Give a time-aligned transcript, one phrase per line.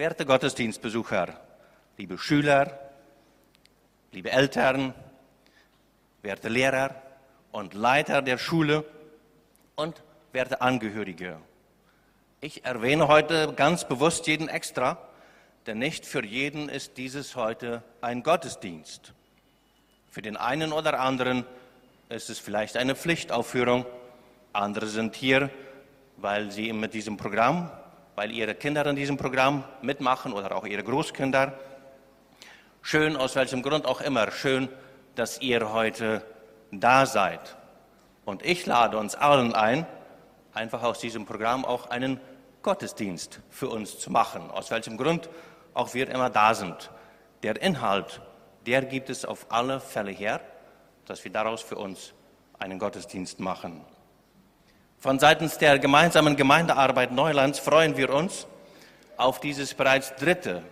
[0.00, 1.38] Werte Gottesdienstbesucher,
[1.98, 2.78] liebe Schüler,
[4.12, 4.94] liebe Eltern,
[6.22, 6.94] werte Lehrer
[7.52, 8.86] und Leiter der Schule
[9.76, 10.02] und
[10.32, 11.36] werte Angehörige.
[12.40, 14.96] Ich erwähne heute ganz bewusst jeden extra,
[15.66, 19.12] denn nicht für jeden ist dieses heute ein Gottesdienst.
[20.10, 21.44] Für den einen oder anderen
[22.08, 23.84] ist es vielleicht eine Pflichtaufführung,
[24.54, 25.50] andere sind hier,
[26.16, 27.70] weil sie mit diesem Programm,
[28.16, 31.58] weil ihre Kinder in diesem Programm mitmachen oder auch ihre Großkinder.
[32.82, 34.68] Schön, aus welchem Grund auch immer, schön,
[35.14, 36.22] dass ihr heute
[36.70, 37.56] da seid.
[38.24, 39.86] Und ich lade uns allen ein,
[40.54, 42.20] einfach aus diesem Programm auch einen
[42.62, 45.30] Gottesdienst für uns zu machen, aus welchem Grund
[45.74, 46.90] auch wir immer da sind.
[47.42, 48.20] Der Inhalt,
[48.66, 50.40] der gibt es auf alle Fälle her,
[51.06, 52.12] dass wir daraus für uns
[52.58, 53.84] einen Gottesdienst machen.
[55.00, 58.46] Von seitens der gemeinsamen Gemeindearbeit Neulands freuen wir uns
[59.16, 60.62] auf dieses bereits dritte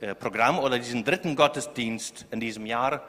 [0.00, 3.02] äh, Programm oder diesen dritten Gottesdienst in diesem Jahr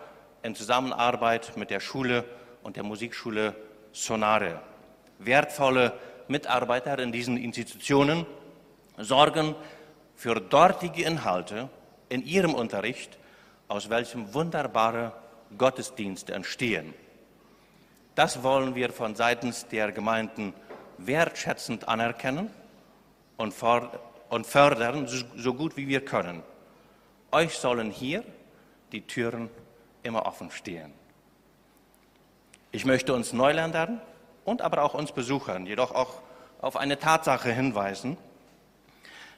[0.43, 2.25] in Zusammenarbeit mit der Schule
[2.61, 3.55] und der Musikschule
[3.93, 4.59] Sonare.
[5.19, 5.93] Wertvolle
[6.27, 8.25] Mitarbeiter in diesen Institutionen
[8.97, 9.55] sorgen
[10.13, 11.69] für dortige Inhalte
[12.09, 13.17] in ihrem Unterricht,
[13.69, 15.13] aus welchem wunderbare
[15.57, 16.93] Gottesdienste entstehen.
[18.17, 20.55] Das wollen wir von seitens der Gemeinden
[20.97, 22.49] wertschätzend anerkennen
[23.37, 26.41] und, fördern, so gut wie wir können.
[27.31, 28.23] Euch sollen hier
[28.91, 29.51] die Türen
[30.01, 30.91] immer offen stehen.
[32.71, 34.01] Ich möchte uns Neuländern
[34.45, 36.23] und aber auch uns Besuchern jedoch auch
[36.59, 38.17] auf eine Tatsache hinweisen,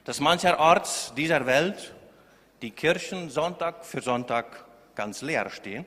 [0.06, 1.94] dass mancherorts dieser Welt
[2.62, 5.84] die Kirchen Sonntag für Sonntag ganz leer stehen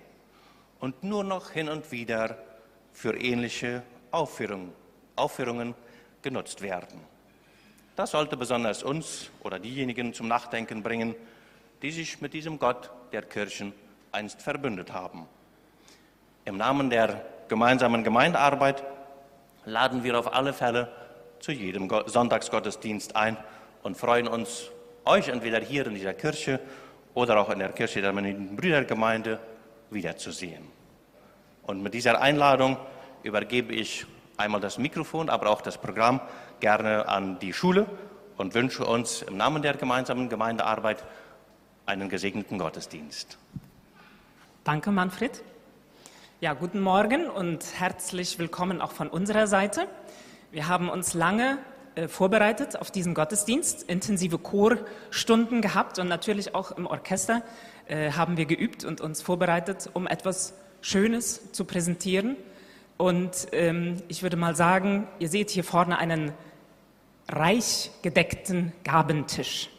[0.79, 2.37] und nur noch hin und wieder
[2.93, 4.71] für ähnliche Aufführungen,
[5.15, 5.75] Aufführungen
[6.21, 6.99] genutzt werden.
[7.95, 11.15] Das sollte besonders uns oder diejenigen zum Nachdenken bringen,
[11.81, 13.73] die sich mit diesem Gott der Kirchen
[14.11, 15.27] einst verbündet haben.
[16.45, 18.83] Im Namen der gemeinsamen Gemeindearbeit
[19.65, 20.91] laden wir auf alle Fälle
[21.39, 23.37] zu jedem Sonntagsgottesdienst ein
[23.83, 24.69] und freuen uns,
[25.05, 26.59] euch entweder hier in dieser Kirche
[27.13, 29.39] oder auch in der Kirche der Brüdergemeinde
[29.89, 30.82] wiederzusehen.
[31.63, 32.77] Und mit dieser Einladung
[33.23, 34.05] übergebe ich
[34.37, 36.19] einmal das Mikrofon, aber auch das Programm
[36.59, 37.85] gerne an die Schule
[38.37, 41.03] und wünsche uns im Namen der gemeinsamen Gemeindearbeit
[41.85, 43.37] einen gesegneten Gottesdienst.
[44.63, 45.43] Danke, Manfred.
[46.41, 49.87] Ja, guten Morgen und herzlich willkommen auch von unserer Seite.
[50.51, 51.57] Wir haben uns lange
[51.95, 57.43] äh, vorbereitet auf diesen Gottesdienst, intensive Chorstunden gehabt und natürlich auch im Orchester
[57.87, 60.53] äh, haben wir geübt und uns vorbereitet, um etwas
[60.83, 62.35] Schönes zu präsentieren.
[62.97, 66.33] Und ähm, ich würde mal sagen, ihr seht hier vorne einen
[67.27, 69.69] reich gedeckten Gabentisch.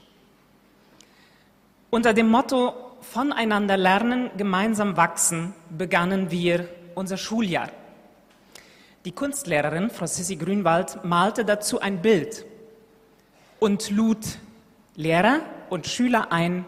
[1.91, 7.69] Unter dem Motto Voneinander lernen, gemeinsam wachsen begannen wir unser Schuljahr.
[9.05, 12.47] Die Kunstlehrerin, Frau Sissi Grünwald, malte dazu ein Bild
[13.61, 14.39] und lud
[14.97, 16.65] Lehrer und Schüler ein,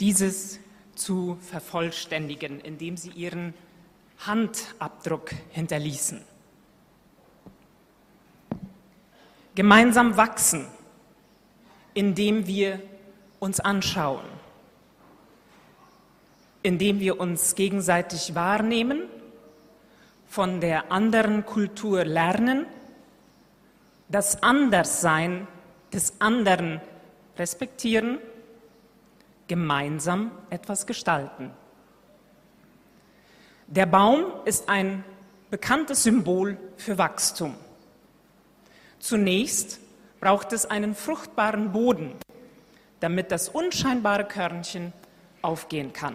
[0.00, 0.58] dieses
[0.94, 3.52] zu vervollständigen, indem sie ihren
[4.26, 6.22] Handabdruck hinterließen.
[9.54, 10.66] Gemeinsam wachsen,
[11.94, 12.80] indem wir
[13.38, 14.24] uns anschauen,
[16.62, 19.02] indem wir uns gegenseitig wahrnehmen,
[20.26, 22.66] von der anderen Kultur lernen,
[24.08, 25.46] das Anderssein
[25.92, 26.80] des anderen
[27.38, 28.18] respektieren,
[29.46, 31.52] gemeinsam etwas gestalten.
[33.66, 35.04] Der Baum ist ein
[35.50, 37.54] bekanntes Symbol für Wachstum.
[38.98, 39.80] Zunächst
[40.20, 42.12] braucht es einen fruchtbaren Boden,
[43.00, 44.92] damit das unscheinbare Körnchen
[45.40, 46.14] aufgehen kann.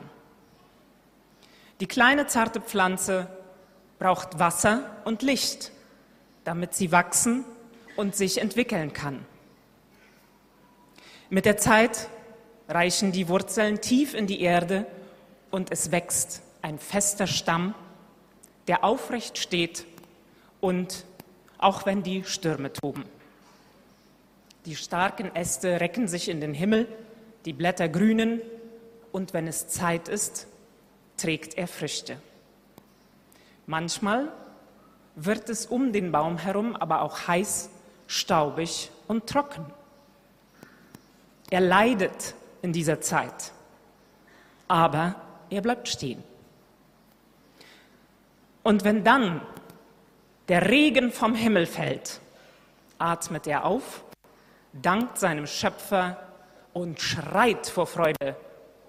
[1.80, 3.28] Die kleine zarte Pflanze
[3.98, 5.72] braucht Wasser und Licht,
[6.44, 7.46] damit sie wachsen
[7.96, 9.26] und sich entwickeln kann.
[11.30, 12.10] Mit der Zeit
[12.68, 14.86] reichen die Wurzeln tief in die Erde
[15.52, 17.74] und es wächst ein fester Stamm,
[18.68, 19.86] der aufrecht steht
[20.62, 21.06] und
[21.58, 23.06] auch wenn die Stürme toben.
[24.66, 26.88] Die starken Äste recken sich in den Himmel,
[27.46, 28.42] die Blätter grünen
[29.12, 30.48] und wenn es Zeit ist,
[31.18, 32.18] trägt er Früchte.
[33.66, 34.32] Manchmal
[35.16, 37.70] wird es um den Baum herum aber auch heiß,
[38.08, 39.66] staubig und trocken.
[41.50, 43.52] Er leidet in dieser Zeit,
[44.68, 45.16] aber
[45.50, 46.24] er bleibt stehen.
[48.70, 49.42] Und wenn dann
[50.48, 52.22] der Regen vom Himmel fällt,
[53.00, 54.04] atmet er auf,
[54.74, 56.20] dankt seinem Schöpfer
[56.74, 58.36] und schreit vor Freude,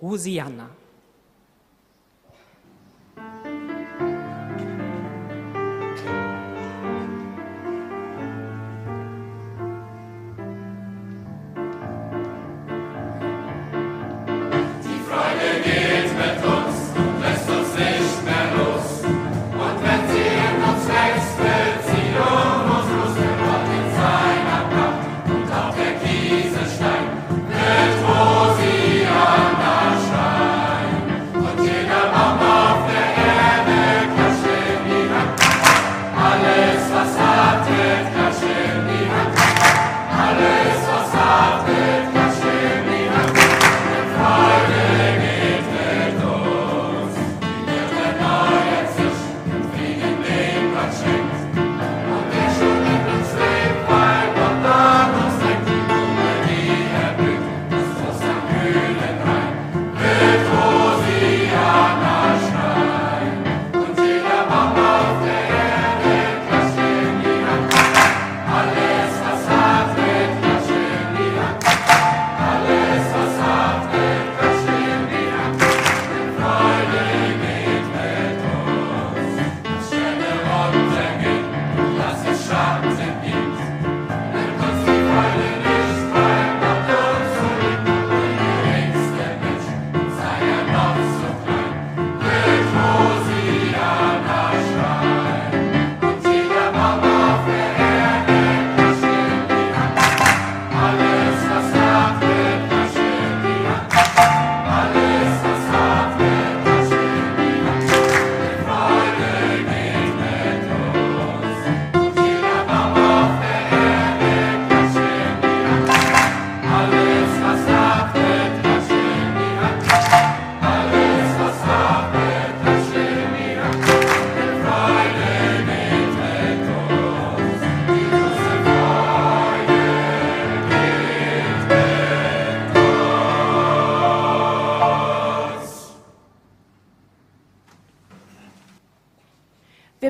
[0.03, 0.69] Hosianna.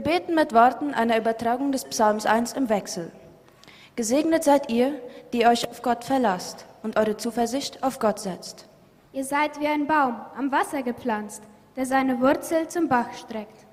[0.02, 3.12] Wir beten mit Worten einer Übertragung des Psalms 1 im Wechsel.
[3.96, 4.94] Gesegnet seid ihr,
[5.34, 8.66] die euch auf Gott verlasst und eure Zuversicht auf Gott setzt.
[9.12, 11.42] Ihr seid wie ein Baum am Wasser gepflanzt,
[11.76, 13.66] der seine Wurzel zum Bach streckt.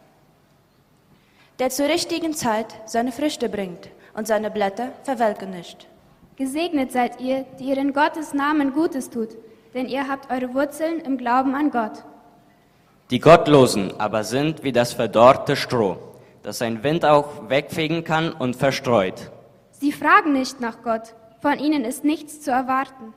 [1.59, 5.87] Der zur richtigen Zeit seine Früchte bringt und seine Blätter verwelken nicht.
[6.35, 9.29] Gesegnet seid ihr, die ihr in Gottes Namen Gutes tut,
[9.73, 12.03] denn ihr habt eure Wurzeln im Glauben an Gott.
[13.11, 15.97] Die Gottlosen aber sind wie das verdorrte Stroh,
[16.47, 19.31] das ein Wind auch wegfegen kann und verstreut.
[19.71, 23.13] Sie fragen nicht nach Gott, von ihnen ist nichts zu erwarten.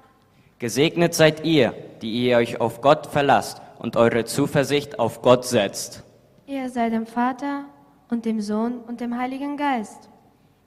[0.58, 6.02] Gesegnet seid ihr, die ihr euch auf Gott verlasst und eure Zuversicht auf Gott setzt.
[6.46, 7.66] Ihr seid dem Vater
[8.10, 10.08] und dem Sohn und dem Heiligen Geist.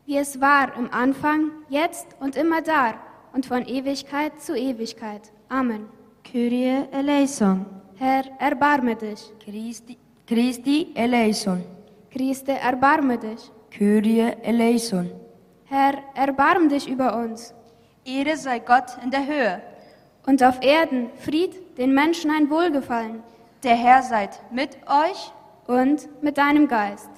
[0.06, 2.93] Wie es war im Anfang, jetzt und immer da
[3.34, 5.34] und von Ewigkeit zu Ewigkeit.
[5.49, 5.88] Amen.
[6.23, 7.65] Kyrie eleison.
[7.97, 9.34] Herr, erbarme dich.
[9.43, 11.62] Christi, Christi eleison.
[12.13, 13.52] Christe, erbarme dich.
[13.71, 15.10] Kyrie eleison.
[15.65, 17.56] Herr, erbarm dich über uns.
[18.06, 19.62] Ehre sei Gott in der Höhe.
[20.28, 23.23] Und auf Erden Fried, den Menschen ein Wohlgefallen.
[23.63, 25.32] Der Herr seid mit euch
[25.65, 27.10] und mit deinem Geist.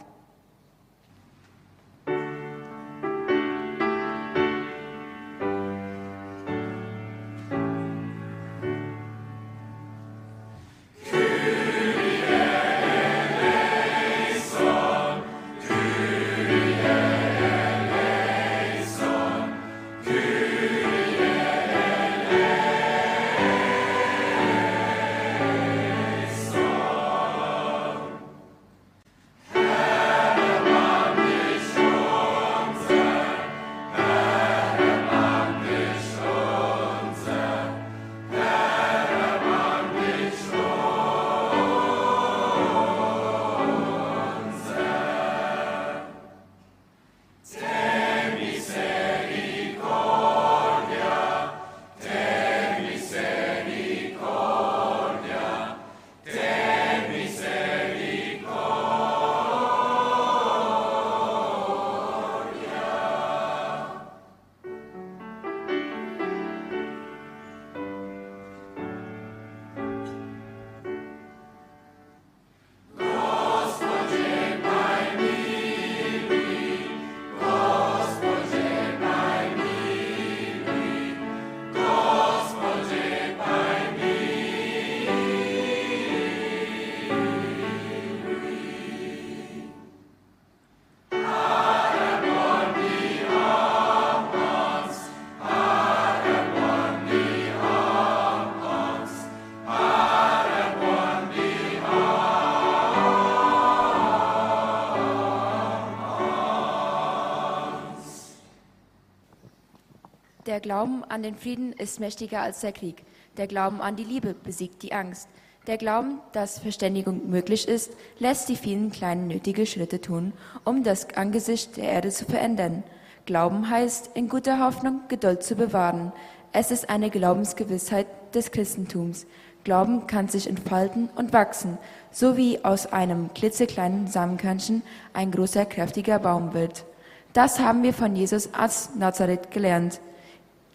[110.56, 113.04] Der Glauben an den Frieden ist mächtiger als der Krieg.
[113.36, 115.28] Der Glauben an die Liebe besiegt die Angst.
[115.68, 120.32] Der Glauben, dass Verständigung möglich ist, lässt die vielen kleinen nötige Schritte tun,
[120.64, 122.84] um das Angesicht der Erde zu verändern.
[123.26, 126.14] Glauben heißt, in guter Hoffnung Geduld zu bewahren.
[126.54, 129.26] Es ist eine Glaubensgewissheit des Christentums.
[129.66, 131.78] Glauben kann sich entfalten und wachsen,
[132.12, 136.86] so wie aus einem klitzekleinen Samenkörnchen ein großer, kräftiger Baum wird.
[137.34, 140.00] Das haben wir von Jesus aus Nazareth gelernt.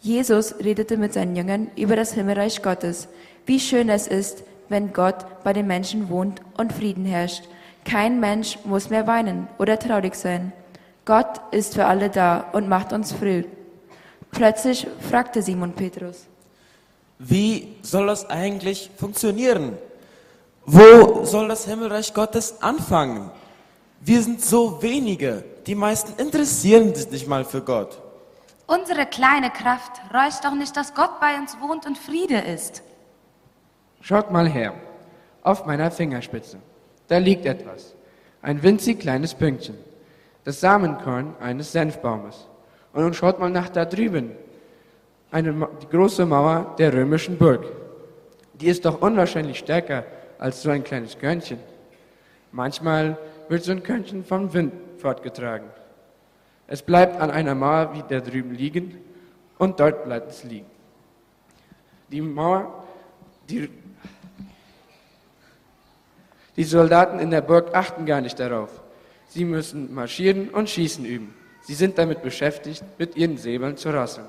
[0.00, 3.08] Jesus redete mit seinen Jüngern über das Himmelreich Gottes.
[3.44, 7.44] Wie schön es ist, wenn Gott bei den Menschen wohnt und Frieden herrscht.
[7.84, 10.52] Kein Mensch muss mehr weinen oder traurig sein.
[11.04, 13.44] Gott ist für alle da und macht uns früh.
[14.30, 16.26] Plötzlich fragte Simon Petrus.
[17.18, 19.76] Wie soll das eigentlich funktionieren?
[20.64, 23.30] Wo soll das Himmelreich Gottes anfangen?
[24.00, 25.44] Wir sind so wenige.
[25.66, 28.00] Die meisten interessieren sich nicht mal für Gott.
[28.70, 32.84] Unsere kleine Kraft reicht doch nicht, dass Gott bei uns wohnt und Friede ist.
[34.00, 34.74] Schaut mal her,
[35.42, 36.58] auf meiner Fingerspitze.
[37.08, 37.96] Da liegt etwas.
[38.42, 39.76] Ein winzig kleines Pünktchen.
[40.44, 42.46] Das Samenkorn eines Senfbaumes.
[42.92, 44.36] Und nun schaut mal nach da drüben.
[45.32, 47.66] Eine die große Mauer der römischen Burg.
[48.54, 50.04] Die ist doch unwahrscheinlich stärker
[50.38, 51.58] als so ein kleines Körnchen.
[52.52, 55.66] Manchmal wird so ein Körnchen vom Wind fortgetragen.
[56.70, 58.96] Es bleibt an einer Mauer wie der drüben liegen
[59.58, 60.70] und dort bleibt es liegen.
[62.12, 62.84] Die Mauer,
[63.48, 63.68] die,
[66.56, 68.70] die Soldaten in der Burg achten gar nicht darauf.
[69.28, 71.34] Sie müssen marschieren und schießen üben.
[71.62, 74.28] Sie sind damit beschäftigt, mit ihren Säbeln zu rasseln.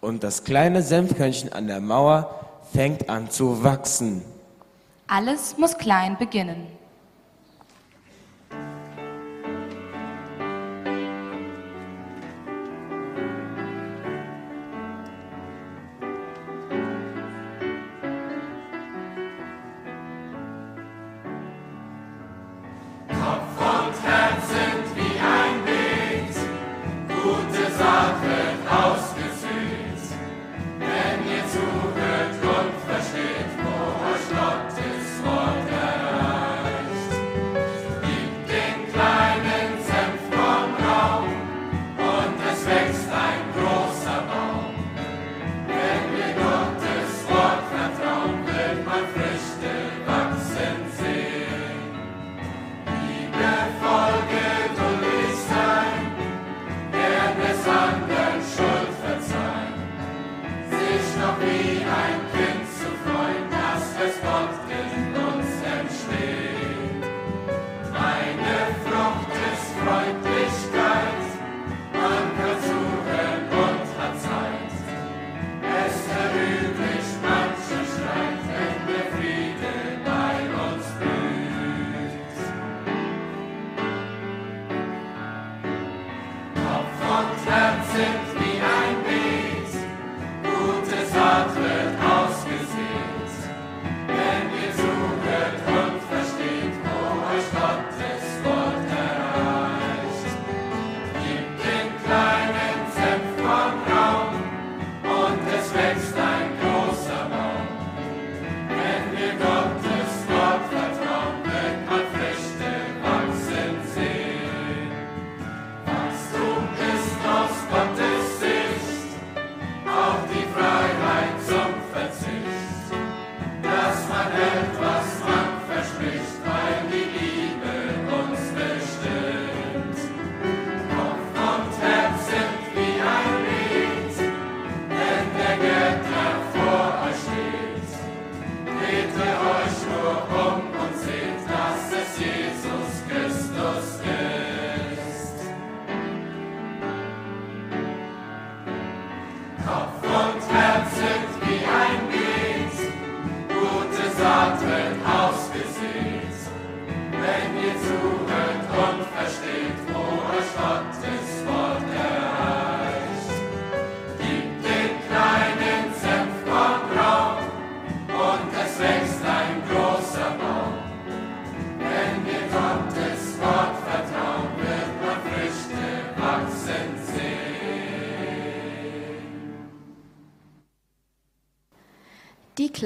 [0.00, 4.22] Und das kleine Senfkörnchen an der Mauer fängt an zu wachsen.
[5.06, 6.66] Alles muss klein beginnen.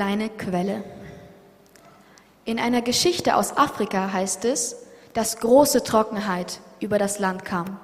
[0.00, 0.82] Kleine Quelle.
[2.46, 4.76] In einer Geschichte aus Afrika heißt es,
[5.12, 7.78] dass große Trockenheit über das Land kam.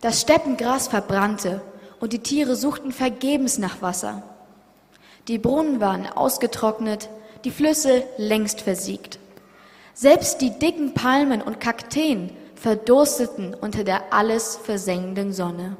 [0.00, 1.60] Das Steppengras verbrannte
[2.00, 4.22] und die Tiere suchten vergebens nach Wasser.
[5.28, 7.10] Die Brunnen waren ausgetrocknet,
[7.44, 9.18] die Flüsse längst versiegt.
[9.92, 15.76] Selbst die dicken Palmen und Kakteen verdursteten unter der alles versengenden Sonne.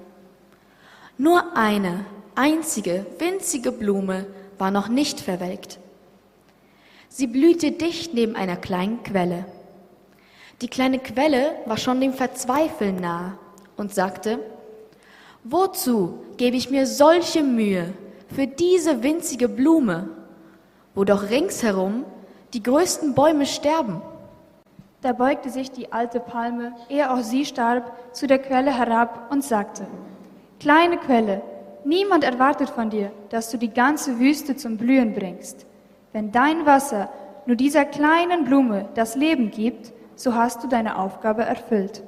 [1.17, 4.27] Nur eine einzige winzige Blume
[4.59, 5.79] war noch nicht verwelkt.
[7.09, 9.47] Sie blühte dicht neben einer kleinen Quelle.
[10.61, 13.39] Die kleine Quelle war schon dem Verzweifeln nahe
[13.77, 14.39] und sagte,
[15.45, 17.93] Wozu gebe ich mir solche Mühe
[18.35, 20.09] für diese winzige Blume,
[20.95, 22.05] wo doch ringsherum
[22.53, 24.03] die größten Bäume sterben?
[25.03, 29.45] Da beugte sich die alte Palme, ehe auch sie starb, zu der Quelle herab und
[29.45, 29.87] sagte,
[30.59, 31.43] Kleine Quelle,
[31.87, 35.67] niemand erwartet von dir, dass du die ganze Wüste zum Blühen bringst.
[36.13, 37.09] Wenn dein Wasser
[37.47, 42.03] nur dieser kleinen Blume das Leben gibt, so hast du deine Aufgabe erfüllt.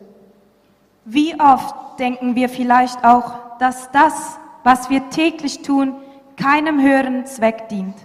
[1.05, 5.95] Wie oft denken wir vielleicht auch, dass das, was wir täglich tun,
[6.37, 7.97] keinem höheren Zweck dient.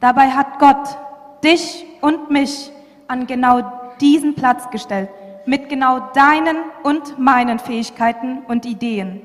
[0.00, 0.98] Dabei hat Gott
[1.42, 2.70] dich und mich
[3.06, 3.62] an genau
[4.00, 5.08] diesen Platz gestellt,
[5.46, 9.22] mit genau deinen und meinen Fähigkeiten und Ideen.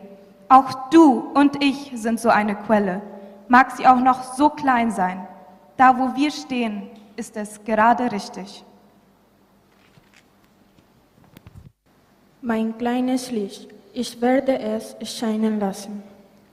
[0.54, 3.02] Auch du und ich sind so eine Quelle,
[3.48, 5.28] mag sie auch noch so klein sein.
[5.78, 8.64] Da, wo wir stehen, ist es gerade richtig.
[12.44, 16.04] Mein kleines Licht, ich werde es scheinen lassen.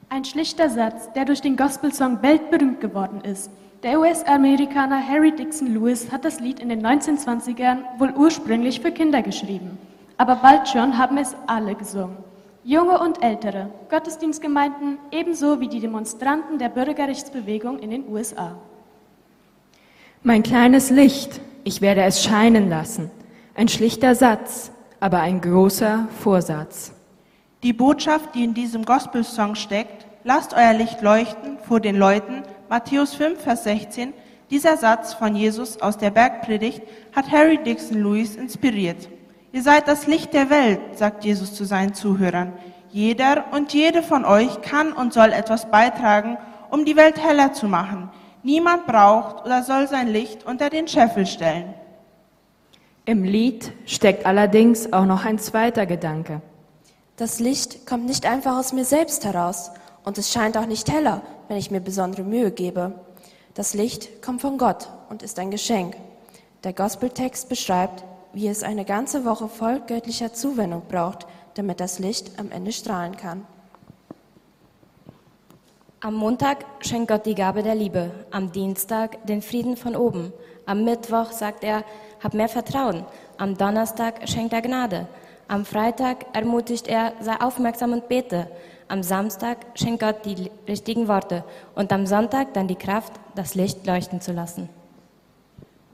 [0.09, 3.51] Ein schlichter Satz, der durch den Gospelsong weltberühmt geworden ist.
[3.83, 9.21] Der US-Amerikaner Harry Dixon Lewis hat das Lied in den 1920ern wohl ursprünglich für Kinder
[9.21, 9.77] geschrieben.
[10.17, 12.30] Aber bald schon haben es alle gesungen.
[12.63, 18.59] Junge und Ältere, Gottesdienstgemeinden ebenso wie die Demonstranten der Bürgerrechtsbewegung in den USA.
[20.23, 23.11] Mein kleines Licht, ich werde es scheinen lassen.
[23.55, 26.93] Ein schlichter Satz, aber ein großer Vorsatz.
[27.63, 33.15] Die Botschaft, die in diesem Gospelsong steckt, lasst euer Licht leuchten vor den Leuten, Matthäus
[33.15, 34.13] 5, Vers 16,
[34.51, 36.83] dieser Satz von Jesus aus der Bergpredigt
[37.17, 39.09] hat Harry Dixon Lewis inspiriert.
[39.53, 42.53] Ihr seid das Licht der Welt, sagt Jesus zu seinen Zuhörern.
[42.91, 46.39] Jeder und jede von euch kann und soll etwas beitragen,
[46.71, 48.11] um die Welt heller zu machen.
[48.43, 51.75] Niemand braucht oder soll sein Licht unter den Scheffel stellen.
[53.05, 56.43] Im Lied steckt allerdings auch noch ein zweiter Gedanke.
[57.17, 59.73] Das Licht kommt nicht einfach aus mir selbst heraus
[60.05, 62.93] und es scheint auch nicht heller, wenn ich mir besondere Mühe gebe.
[63.55, 65.97] Das Licht kommt von Gott und ist ein Geschenk.
[66.63, 72.39] Der Gospeltext beschreibt, wie es eine ganze Woche voll göttlicher Zuwendung braucht, damit das Licht
[72.39, 73.47] am Ende strahlen kann.
[76.03, 80.33] Am Montag schenkt Gott die Gabe der Liebe, am Dienstag den Frieden von oben,
[80.65, 81.85] am Mittwoch sagt er,
[82.23, 83.05] hab mehr Vertrauen,
[83.37, 85.09] am Donnerstag schenkt er Gnade,
[85.47, 88.47] am Freitag ermutigt er, sei aufmerksam und bete,
[88.89, 93.87] am Samstag schenkt Gott die richtigen Worte und am Sonntag dann die Kraft, das Licht
[93.87, 94.69] leuchten zu lassen.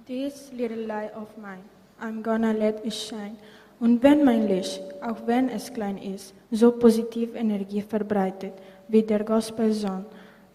[0.07, 1.65] This little light of mine,
[2.01, 3.37] I'm gonna let it shine.
[3.79, 8.55] Und wenn mein Licht, auch wenn es klein ist, so positiv Energie verbreitet
[8.89, 10.07] wie der Gospel-Song,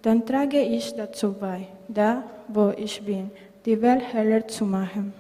[0.02, 3.30] dann trage ich dazu bei, da wo ich bin,
[3.66, 5.14] die Welt heller zu machen.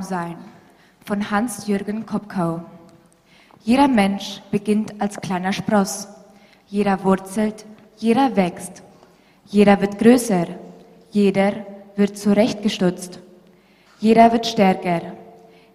[0.00, 0.36] Baum sein
[1.04, 2.60] von Hans-Jürgen Kopkau.
[3.64, 6.08] Jeder Mensch beginnt als kleiner Spross.
[6.68, 7.66] Jeder wurzelt,
[7.98, 8.82] jeder wächst.
[9.46, 10.46] Jeder wird größer,
[11.10, 11.52] jeder
[11.96, 13.20] wird zurechtgestutzt.
[13.98, 15.02] Jeder wird stärker.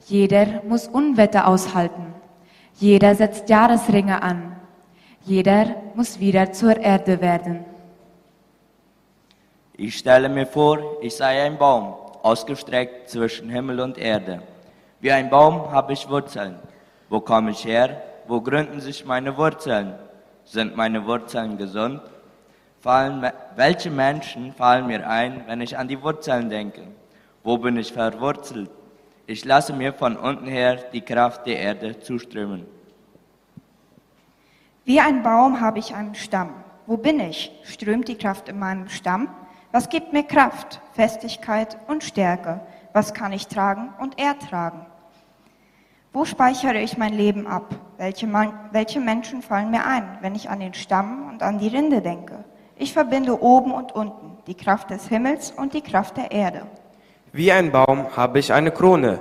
[0.07, 2.13] Jeder muss Unwetter aushalten.
[2.79, 4.55] Jeder setzt Jahresringe an.
[5.23, 7.63] Jeder muss wieder zur Erde werden.
[9.77, 14.41] Ich stelle mir vor, ich sei ein Baum, ausgestreckt zwischen Himmel und Erde.
[14.99, 16.57] Wie ein Baum habe ich Wurzeln.
[17.07, 18.01] Wo komme ich her?
[18.27, 19.93] Wo gründen sich meine Wurzeln?
[20.43, 22.01] Sind meine Wurzeln gesund?
[22.81, 26.81] Fallen, welche Menschen fallen mir ein, wenn ich an die Wurzeln denke?
[27.43, 28.71] Wo bin ich verwurzelt?
[29.27, 32.65] Ich lasse mir von unten her die Kraft der Erde zuströmen.
[34.83, 36.49] Wie ein Baum habe ich einen Stamm.
[36.87, 37.51] Wo bin ich?
[37.63, 39.29] Strömt die Kraft in meinem Stamm?
[39.75, 42.61] Was gibt mir Kraft, Festigkeit und Stärke?
[42.93, 44.85] Was kann ich tragen und ertragen?
[46.13, 47.75] Wo speichere ich mein Leben ab?
[47.97, 48.25] Welche,
[48.71, 52.45] welche Menschen fallen mir ein, wenn ich an den Stamm und an die Rinde denke?
[52.77, 56.61] Ich verbinde oben und unten die Kraft des Himmels und die Kraft der Erde.
[57.33, 59.19] Wie ein Baum habe ich eine Krone.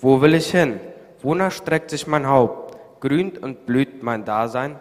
[0.00, 0.80] Wo will ich hin?
[1.20, 2.74] Wonach streckt sich mein Haupt?
[3.00, 4.76] Grünt und blüht mein Dasein?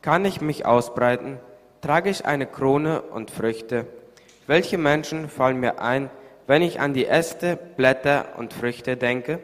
[0.00, 1.38] Kann ich mich ausbreiten?
[1.82, 3.86] Trage ich eine Krone und Früchte?
[4.46, 6.10] Welche Menschen fallen mir ein,
[6.46, 9.38] wenn ich an die Äste, Blätter und Früchte denke?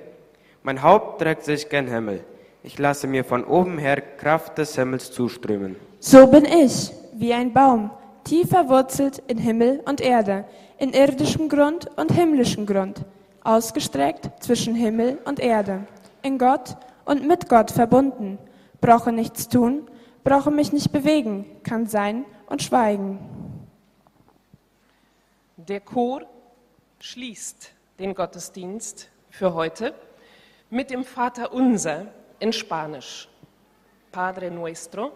[0.62, 2.22] Mein Haupt trägt sich gen Himmel.
[2.62, 5.76] Ich lasse mir von oben her Kraft des Himmels zuströmen.
[6.01, 7.90] So bin ich, wie ein Baum,
[8.24, 10.44] tief verwurzelt in Himmel und Erde,
[10.76, 13.01] in irdischem Grund und himmlischem Grund,
[13.42, 15.86] ausgestreckt zwischen Himmel und Erde,
[16.20, 16.76] in Gott
[17.07, 18.36] und mit Gott verbunden,
[18.82, 19.88] brauche nichts tun,
[20.24, 23.18] brauche mich nicht bewegen, kann sein und schweigen.
[25.70, 26.22] Der Chor
[26.98, 29.94] schließt den Gottesdienst für heute
[30.68, 32.06] mit dem Vater Unser
[32.40, 33.28] in Spanisch,
[34.10, 35.12] Padre Nuestro,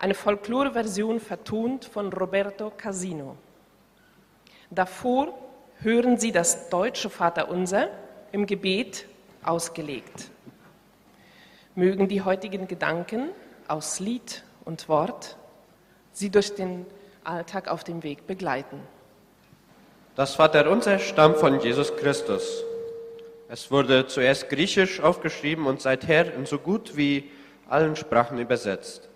[0.00, 3.36] eine Folklore-Version vertont von Roberto Casino.
[4.68, 5.38] Davor
[5.78, 7.90] hören Sie das deutsche Vater Unser
[8.32, 9.06] im Gebet
[9.44, 10.28] ausgelegt.
[11.76, 13.28] Mögen die heutigen Gedanken
[13.68, 15.36] aus Lied und Wort
[16.10, 16.84] Sie durch den
[17.22, 18.80] Alltag auf dem Weg begleiten.
[20.16, 22.64] Das Vaterunser stammt von Jesus Christus.
[23.50, 27.30] Es wurde zuerst griechisch aufgeschrieben und seither in so gut wie
[27.68, 29.10] allen Sprachen übersetzt.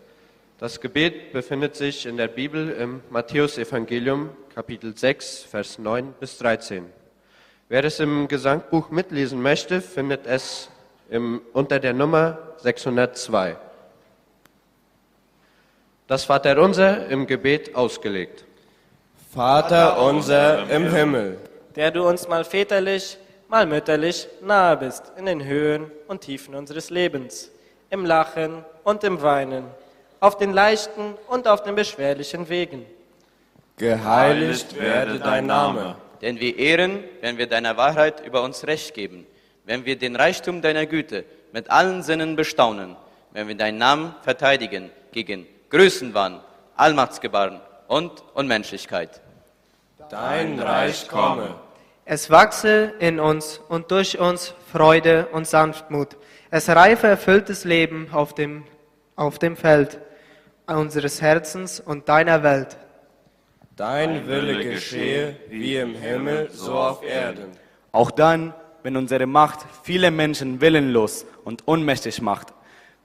[0.59, 6.85] Das Gebet befindet sich in der Bibel im Matthäusevangelium Kapitel 6, Vers 9 bis 13.
[7.71, 10.69] Wer es im Gesangbuch mitlesen möchte, findet es
[11.09, 13.57] im, unter der Nummer 602.
[16.07, 18.45] Das Vaterunser im Gebet ausgelegt.
[19.33, 21.39] Vater unser im Himmel,
[21.77, 23.17] der du uns mal väterlich,
[23.47, 27.49] mal mütterlich nahe bist in den Höhen und Tiefen unseres Lebens,
[27.91, 29.67] im Lachen und im Weinen,
[30.19, 32.85] auf den leichten und auf den beschwerlichen Wegen.
[33.77, 35.95] Geheiligt werde dein Name.
[36.23, 39.29] Denn wir ehren, wenn wir deiner Wahrheit über uns Recht geben,
[39.65, 42.97] wenn wir den Reichtum deiner Güte mit allen Sinnen bestaunen,
[43.31, 46.41] wenn wir deinen Namen verteidigen gegen Größenwahn,
[46.75, 47.61] Allmachtsgebaren
[47.91, 49.21] und Unmenschlichkeit.
[50.11, 51.57] Dein Reich komme.
[52.05, 56.17] Es wachse in uns und durch uns Freude und Sanftmut.
[56.53, 58.63] Es reife erfülltes Leben auf dem,
[59.17, 59.99] auf dem Feld
[60.67, 62.77] unseres Herzens und deiner Welt.
[63.75, 67.51] Dein Wille geschehe wie im Himmel, so auf Erden.
[67.91, 72.55] Auch dann, wenn unsere Macht viele Menschen willenlos und ohnmächtig macht.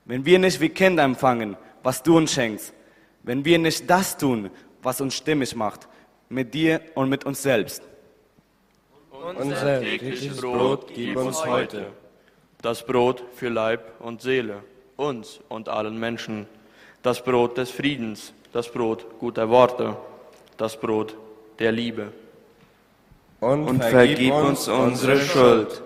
[0.05, 2.75] Wenn wir nicht wie Kinder empfangen, was du uns schenkst.
[3.25, 4.51] Wenn wir nicht das tun,
[4.85, 5.87] was uns stimmig macht,
[6.29, 7.81] mit dir und mit uns selbst.
[9.37, 11.87] Unser tägliches Brot gib uns heute.
[12.61, 14.63] Das Brot für Leib und Seele,
[14.95, 16.45] uns und allen Menschen.
[17.01, 19.97] Das Brot des Friedens, das Brot guter Worte,
[20.57, 21.15] das Brot
[21.59, 22.11] der Liebe.
[23.39, 25.81] Und, und vergib uns unsere Schuld,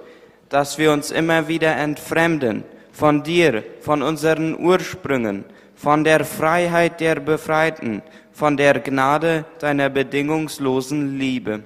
[0.49, 5.45] dass wir uns immer wieder entfremden von dir, von unseren Ursprüngen,
[5.75, 8.01] von der Freiheit der Befreiten,
[8.39, 11.59] von der Gnade deiner bedingungslosen Liebe.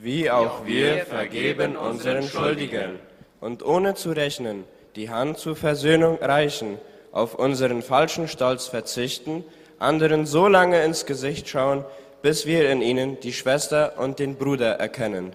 [0.00, 2.92] Wie auch wir vergeben unseren Schuldigen
[3.40, 4.64] und ohne zu rechnen
[4.96, 6.78] die Hand zur Versöhnung reichen,
[7.12, 9.44] auf unseren falschen Stolz verzichten,
[9.78, 11.84] anderen so lange ins Gesicht schauen,
[12.22, 15.34] bis wir in ihnen die Schwester und den Bruder erkennen.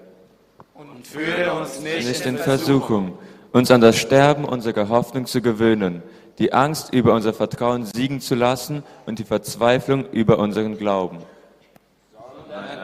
[0.74, 3.20] Und führe uns nicht, nicht in Versuchung,
[3.52, 6.02] uns an das Sterben unserer Hoffnung zu gewöhnen,
[6.40, 11.20] die Angst über unser Vertrauen siegen zu lassen und die Verzweiflung über unseren Glauben.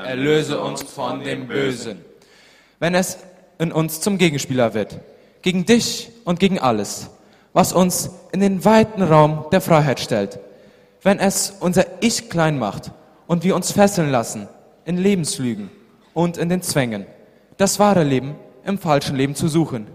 [0.05, 2.03] Erlöse uns von dem Bösen.
[2.79, 3.17] Wenn es
[3.59, 4.99] in uns zum Gegenspieler wird.
[5.41, 7.09] Gegen dich und gegen alles,
[7.53, 10.39] was uns in den weiten Raum der Freiheit stellt.
[11.01, 12.91] Wenn es unser Ich klein macht
[13.27, 14.47] und wir uns fesseln lassen
[14.85, 15.69] in Lebenslügen
[16.13, 17.05] und in den Zwängen,
[17.57, 18.35] das wahre Leben
[18.65, 19.87] im falschen Leben zu suchen.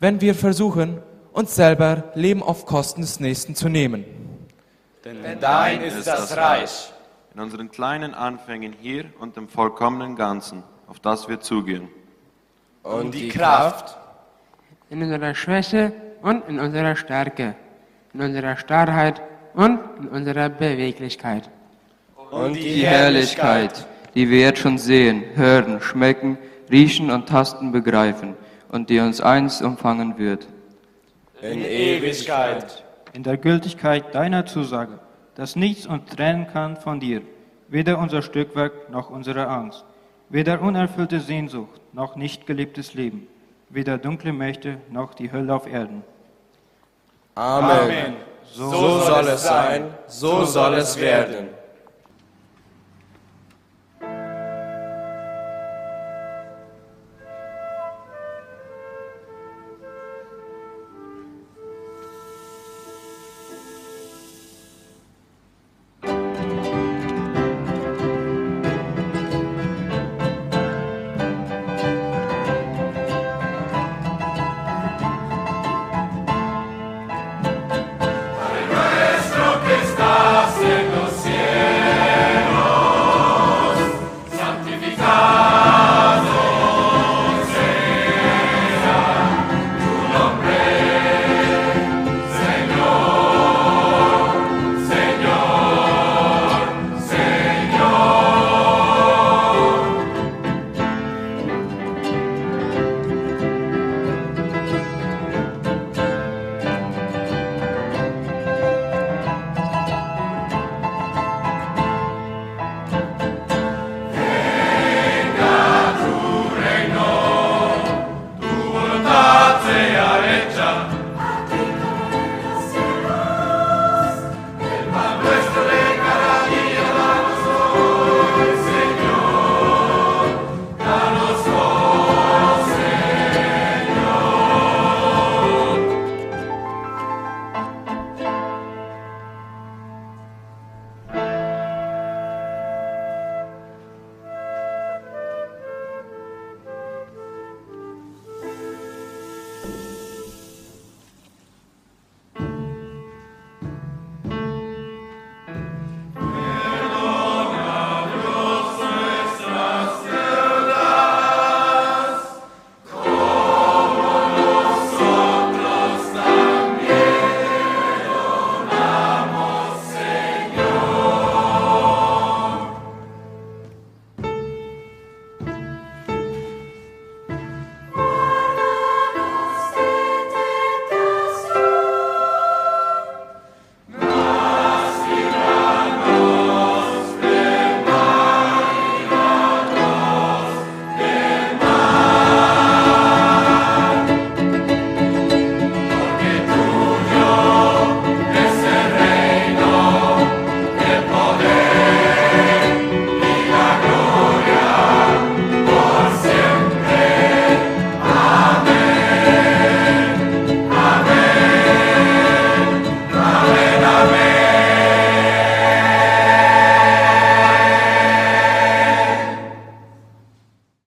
[0.00, 0.98] Wenn wir versuchen,
[1.32, 4.04] uns selber Leben auf Kosten des Nächsten zu nehmen.
[5.04, 6.92] Denn dein ist das Reich.
[7.34, 11.88] In unseren kleinen Anfängen hier und im vollkommenen Ganzen, auf das wir zugehen.
[12.82, 13.96] Und die Kraft.
[14.90, 17.54] In unserer Schwäche und in unserer Stärke.
[18.12, 19.22] In unserer Starrheit
[19.54, 21.48] und in unserer Beweglichkeit.
[22.30, 26.36] Und Die Herrlichkeit, die wir jetzt schon sehen, hören, schmecken,
[26.70, 28.34] riechen und tasten begreifen
[28.70, 30.46] und die uns einst umfangen wird.
[31.42, 32.84] In Ewigkeit.
[33.12, 35.00] in der Gültigkeit deiner Zusage,
[35.34, 37.22] dass nichts uns trennen kann von dir,
[37.68, 39.84] weder unser Stückwerk noch unsere Angst,
[40.28, 43.26] weder unerfüllte Sehnsucht noch nicht geliebtes Leben,
[43.70, 46.04] weder dunkle Mächte noch die Hölle auf Erden.
[47.34, 48.14] Amen.
[48.44, 51.48] So soll es sein, so soll es werden.